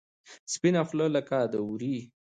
[0.53, 1.97] سپینه خوله لکه د ورې.